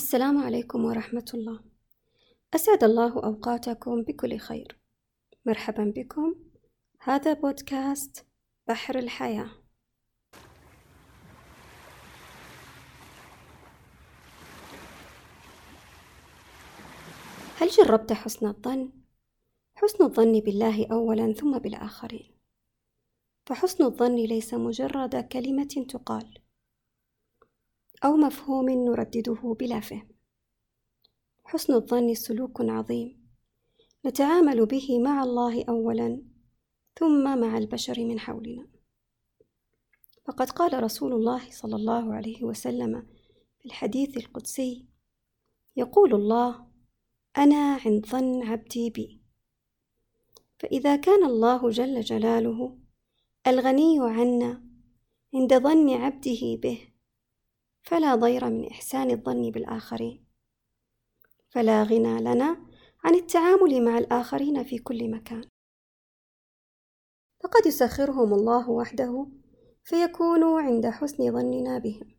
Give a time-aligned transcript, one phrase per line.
[0.00, 1.60] السلام عليكم ورحمة الله.
[2.54, 4.78] أسعد الله أوقاتكم بكل خير.
[5.46, 6.34] مرحبا بكم.
[7.00, 8.26] هذا بودكاست
[8.68, 9.50] بحر الحياة.
[17.58, 18.92] هل جربت حسن الظن؟
[19.74, 22.38] حسن الظن بالله أولا ثم بالآخرين.
[23.46, 26.38] فحسن الظن ليس مجرد كلمة تقال.
[28.04, 30.08] أو مفهوم نردده بلا فهم.
[31.44, 33.20] حسن الظن سلوك عظيم.
[34.06, 36.22] نتعامل به مع الله أولا
[36.98, 38.66] ثم مع البشر من حولنا.
[40.26, 43.06] فقد قال رسول الله صلى الله عليه وسلم
[43.58, 44.86] في الحديث القدسي
[45.76, 46.66] يقول الله
[47.38, 49.20] أنا عند ظن عبدي بي.
[50.58, 52.78] فإذا كان الله جل جلاله
[53.46, 54.64] الغني عنا
[55.34, 56.88] عند ظن عبده به
[57.82, 60.24] فلا ضير من إحسان الظن بالآخرين
[61.50, 62.56] فلا غنى لنا
[63.04, 65.44] عن التعامل مع الآخرين في كل مكان.
[67.40, 69.26] فقد يسخرهم الله وحده
[69.84, 72.14] فيكونوا عند حسن ظننا بهم.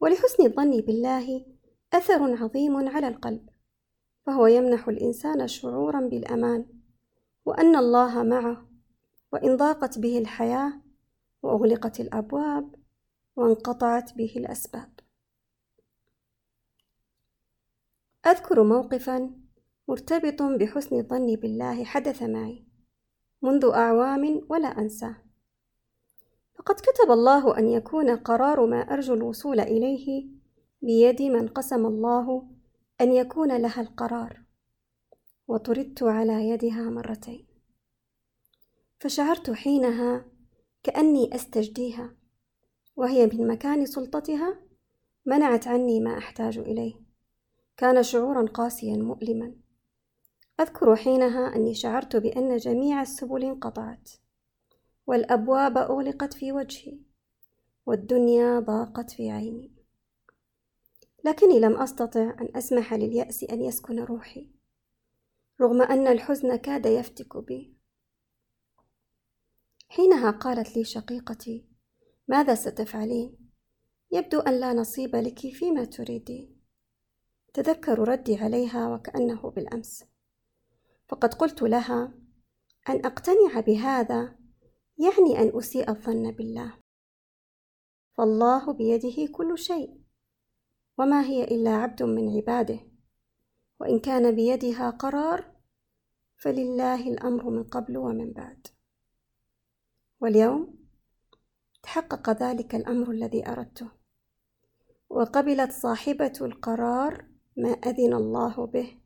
[0.00, 1.46] ولحسن الظن بالله
[1.92, 3.48] أثر عظيم على القلب
[4.26, 6.66] فهو يمنح الإنسان شعورا بالأمان
[7.44, 8.66] وأن الله معه
[9.32, 10.72] وإن ضاقت به الحياة
[11.42, 12.81] وأغلقت الأبواب
[13.36, 15.00] وانقطعت به الأسباب.
[18.26, 19.30] أذكر موقفا
[19.88, 22.66] مرتبط بحسن الظن بالله حدث معي
[23.42, 25.16] منذ أعوام ولا أنساه
[26.54, 30.28] فقد كتب الله أن يكون قرار ما أرجو الوصول إليه
[30.82, 32.48] بيد من قسم الله
[33.00, 34.42] أن يكون لها القرار
[35.48, 37.46] وطردت على يدها مرتين.
[39.00, 40.24] فشعرت حينها
[40.82, 42.16] كأني أستجديها.
[42.96, 44.60] وهي من مكان سلطتها
[45.26, 46.94] منعت عني ما أحتاج إليه.
[47.76, 49.54] كان شعورا قاسيا مؤلما.
[50.60, 54.10] أذكر حينها أني شعرت بأن جميع السبل انقطعت
[55.06, 56.98] والأبواب أغلقت في وجهي
[57.86, 59.72] والدنيا ضاقت في عيني.
[61.24, 64.50] لكني لم أستطع أن أسمح لليأس أن يسكن روحي
[65.60, 67.74] رغم أن الحزن كاد يفتك بي.
[69.88, 71.71] حينها قالت لي شقيقتي
[72.28, 73.50] ماذا ستفعلين
[74.10, 76.62] يبدو أن لا نصيب لك فيما تريدين
[77.54, 80.04] تذكر ردي عليها وكأنه بالأمس.
[81.08, 82.14] فقد قلت لها
[82.88, 84.38] أن أقتنع بهذا
[84.98, 86.78] يعني أن أسيء الظن بالله.
[88.12, 90.00] فالله بيده كل شيء.
[90.98, 92.80] وما هي إلا عبد من عباده.
[93.80, 95.52] وإن كان بيدها قرار
[96.36, 98.66] فلله الأمر من قبل ومن بعد.
[100.20, 100.81] واليوم؟
[101.82, 103.88] تحقق ذلك الأمر الذي أردته.
[105.10, 107.26] وقبلت صاحبة القرار
[107.56, 108.98] ما أذن الله به.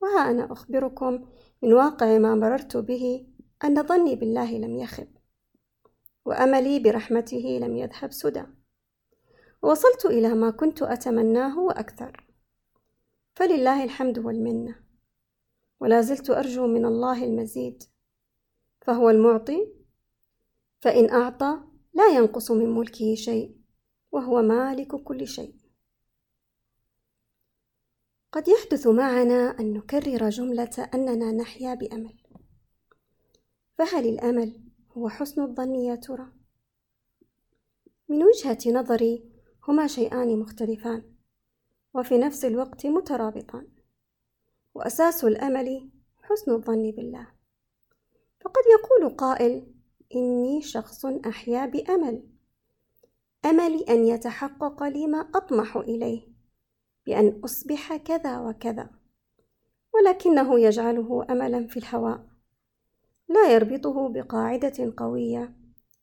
[0.00, 1.28] وها أنا أخبركم
[1.62, 3.26] من واقع ما مررت به
[3.64, 5.08] أن ظني بالله لم يخب.
[6.24, 8.44] وأملي برحمته لم يذهب سدى.
[9.62, 12.26] وصلت إلى ما كنت أتمناه وأكثر
[13.34, 14.84] فلله الحمد والمنة.
[15.80, 17.82] ولا زلت أرجو من الله المزيد.
[18.80, 19.72] فهو المعطي.
[20.80, 23.56] فإن أعطى لا ينقص من ملكه شيء
[24.12, 25.54] وهو مالك كل شيء.
[28.32, 32.18] قد يحدث معنا أن نكرر جملة أننا نحيا بأمل.
[33.78, 34.60] فهل الأمل
[34.92, 36.32] هو حسن الظن يا ترى؟
[38.08, 39.30] من وجهة نظري
[39.68, 41.14] هما شيئان مختلفان
[41.94, 43.68] وفي نفس الوقت مترابطان.
[44.74, 45.90] وأساس الأمل
[46.22, 47.26] حسن الظن بالله.
[48.40, 49.79] فقد يقول قائل
[50.14, 52.22] إني شخص أحيا بأمل.
[53.44, 56.28] أملي أن يتحقق لي ما أطمح إليه
[57.06, 58.90] بأن أصبح كذا وكذا
[59.94, 62.26] ولكنه يجعله أملا في الهواء.
[63.28, 65.56] لا يربطه بقاعدة قوية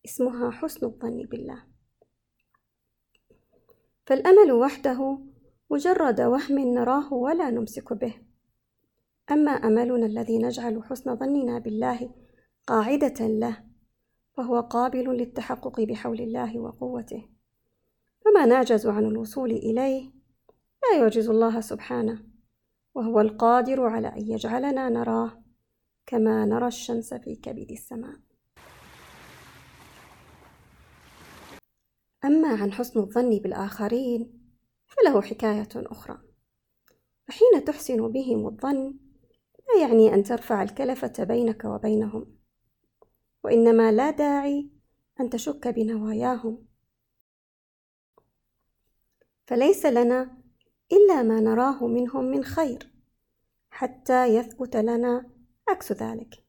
[0.06, 1.64] اسمها حسن الظن بالله.
[4.06, 5.20] فالأمل وحده
[5.72, 8.16] مجرد وهم نراه ولا نمسك به.
[9.32, 12.10] أما أملنا الذي نجعل حسن ظننا بالله
[12.68, 13.67] قاعدة له
[14.38, 17.30] وهو قابل للتحقق بحول الله وقوته.
[18.26, 20.12] فما نعجز عن الوصول إليه؟
[20.84, 22.24] لا يعجز الله سبحانه
[22.96, 25.44] وهو القادر على أن يجعلنا نراه
[26.06, 28.16] كما نرى الشمس في كبد السماء.
[32.26, 34.50] أما عن حسن الظن بالآخرين
[34.88, 36.18] فله حكاية أخرى.
[37.28, 38.98] فحين تحسن بهم الظن
[39.68, 42.37] لا يعني أن ترفع الكلفة بينك وبينهم.
[43.48, 44.70] وإنما لا داعي
[45.20, 46.66] أن تشك بنواياهم.
[49.46, 50.38] فليس لنا
[50.92, 52.92] إلا ما نراه منهم من خير
[53.70, 55.30] حتى يثبت لنا
[55.68, 56.44] عكس ذلك.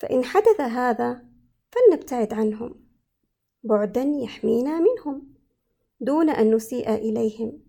[0.00, 1.26] فإن حدث هذا
[1.70, 2.84] فلنبتعد عنهم
[3.62, 5.34] بعدا يحمينا منهم
[6.00, 7.62] دون أن نسيء إليهم.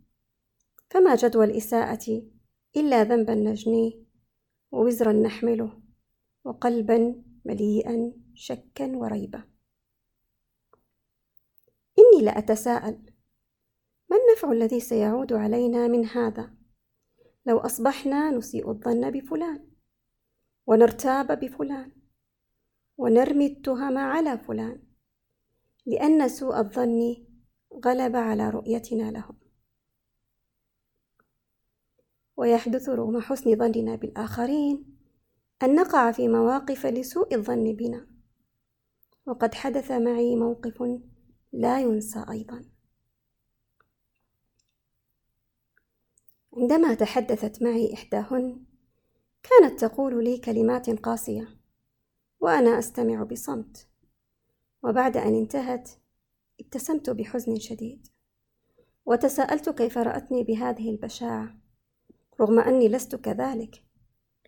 [0.89, 2.23] فما جدوى الإساءة
[2.75, 3.93] إلا ذنبا نجنيه
[4.71, 5.81] ووزرا نحمله
[6.43, 9.43] وقلبا مليئا شكا وريبة
[11.99, 13.11] إني لأتساءل
[14.09, 16.55] ما النفع الذي سيعود علينا من هذا؟
[17.45, 19.71] لو أصبحنا نسيء الظن بفلان
[20.67, 21.91] ونرتاب بفلان
[22.97, 24.83] ونرمي التهم على فلان
[25.85, 27.25] لأن سوء الظن
[27.85, 29.39] غلب على رؤيتنا لهم.
[32.37, 35.00] ويحدث رغم حسن ظننا بالآخرين
[35.63, 38.07] أن نقع في مواقف لسوء الظن بنا.
[39.25, 40.99] وقد حدث معي موقف
[41.51, 42.65] لا ينسى أيضا.
[46.57, 48.63] عندما تحدثت معي إحداهن
[49.43, 51.47] كانت تقول لي كلمات قاسية
[52.39, 53.87] وأنا أستمع بصمت.
[54.83, 55.89] وبعد أن انتهت
[56.59, 58.07] ابتسمت بحزن شديد.
[59.05, 61.57] وتساءلت كيف رأتني بهذه البشاعة
[62.41, 63.90] رغم أني لست كذلك.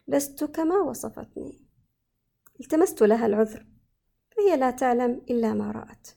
[0.08, 1.66] لست كما وصفتني.
[2.60, 3.68] التمست لها العذر
[4.32, 6.08] فهي لا تعلم إلا ما رأت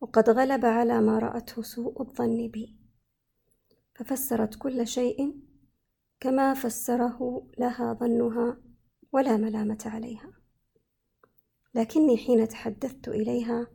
[0.00, 2.76] وقد غلب على ما رأته سوء الظن بي.
[3.94, 5.40] ففسرت كل شيء
[6.20, 8.60] كما فسره لها ظنها
[9.12, 10.32] ولا ملامة عليها.
[11.74, 13.66] لكني حين تحدثت إليها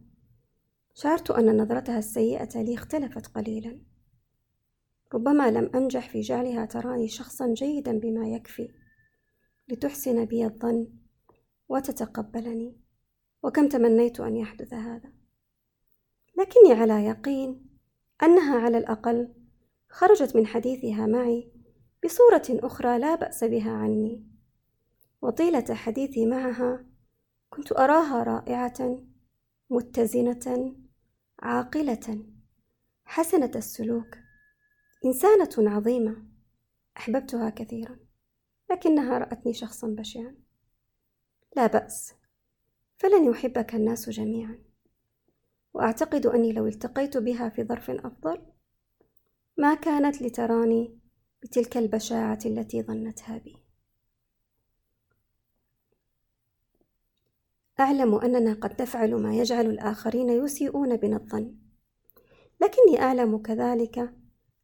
[0.93, 3.81] شعرت أن نظرتها السيئة لي اختلفت قليلا.
[5.13, 8.84] ربما لم أنجح في جعلها تراني شخصا جيدا بما يكفي.
[9.67, 10.87] لتحسن بي الظن
[11.69, 12.81] وتتقبلني
[13.43, 15.13] وكم تمنيت أن يحدث هذا؟
[16.37, 17.65] لكني على يقين
[18.23, 19.33] أنها على الأقل
[19.89, 21.51] خرجت من حديثها معي
[22.05, 24.27] بصورة أخرى لا بأس بها عني.
[25.21, 26.85] وطيلة حديثي معها
[27.49, 28.99] كنت أراها رائعة
[29.69, 30.75] متزنة
[31.39, 32.25] عاقلة
[33.05, 34.17] حسنة السلوك
[35.05, 36.25] إنسانة عظيمة
[36.97, 38.04] أحببتها كثيرا.
[38.71, 40.35] لكنها رأتني شخصا بشعا.
[41.55, 42.13] لا بأس
[42.97, 44.59] فلن يحبك الناس جميعا.
[45.73, 48.41] وأعتقد أني لو التقيت بها في ظرف أفضل
[49.57, 50.99] ما كانت لتراني
[51.43, 53.65] بتلك البشاعة التي ظنتها بي.
[57.79, 61.55] أعلم أننا قد نفعل ما يجعل الآخرين يسيئون بنا الظن
[62.61, 64.13] لكني أعلم كذلك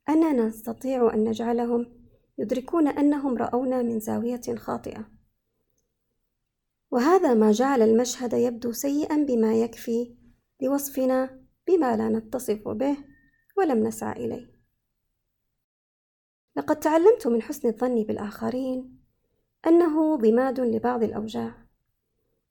[0.10, 2.01] أننا نستطيع أن نجعلهم
[2.42, 5.10] يدركون أنهم رأونا من زاوية خاطئة.
[6.92, 10.16] وهذا ما جعل المشهد يبدو سيئا بما يكفي
[10.62, 12.98] لوصفنا بما لا نتصف به
[13.58, 14.52] ولم نسعى إليه.
[16.56, 19.00] لقد تعلمت من حسن الظن بالآخرين
[19.68, 21.66] أنه ضماد لبعض الأوجاع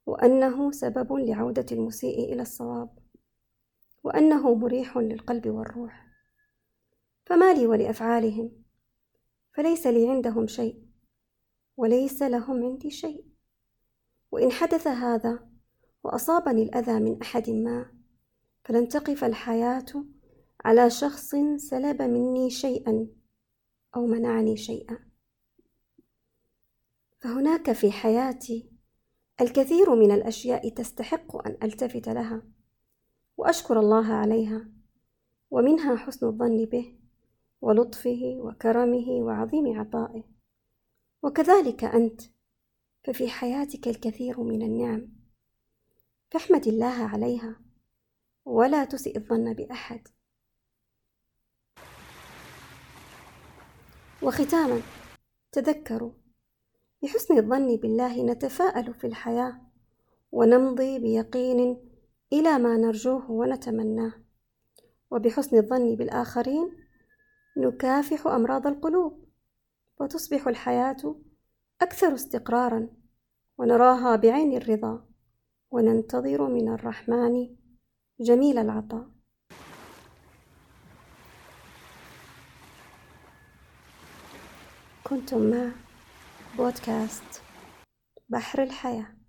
[0.05, 2.97] وأنه سبب لعودة المسيء إلى الصواب
[4.03, 6.07] وأنه مريح للقلب والروح.
[7.25, 8.60] فما لي ولأفعالهم؟
[9.53, 10.81] فليس لي عندهم شيء
[11.77, 13.25] وليس لهم عندي شيء.
[14.31, 15.49] وإن حدث هذا
[16.03, 17.91] وأصابني الأذى من أحد ما
[18.63, 20.05] فلن تقف الحياة
[20.65, 23.07] على شخص سلب مني شيئا
[23.95, 24.99] أو منعني شيئا.
[27.19, 28.71] فهناك في حياتي
[29.41, 32.43] الكثير من الأشياء تستحق أن ألتفت لها
[33.37, 34.69] وأشكر الله عليها
[35.51, 37.00] ومنها حسن الظن به.
[37.61, 40.23] ولطفه وكرمه وعظيم عطائه.
[41.23, 42.21] وكذلك أنت
[43.03, 45.07] ففي حياتك الكثير من النعم
[46.31, 47.61] فاحمد الله عليها
[48.45, 50.07] ولا تسئ الظن بأحد.
[54.21, 54.81] وختاما
[55.51, 56.11] تذكروا
[57.03, 59.61] بحسن الظن بالله نتفاءل في الحياة
[60.31, 61.89] ونمضي بيقين
[62.33, 64.13] إلى ما نرجوه ونتمناه.
[65.11, 66.80] وبحسن الظن بالآخرين
[67.57, 69.27] نكافح أمراض القلوب
[69.99, 71.15] وتصبح الحياة
[71.81, 72.89] أكثر استقرارا
[73.57, 75.05] ونراها بعين الرضا
[75.71, 77.55] وننتظر من الرحمن
[78.19, 79.07] جميل العطاء.
[85.03, 85.71] كنتم مع
[86.57, 87.41] بودكاست
[88.29, 89.20] بحر الحياة.